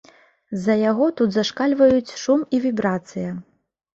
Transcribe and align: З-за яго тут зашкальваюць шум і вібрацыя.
З-за 0.59 0.75
яго 0.91 1.09
тут 1.19 1.29
зашкальваюць 1.35 2.15
шум 2.21 2.41
і 2.59 2.61
вібрацыя. 2.65 3.29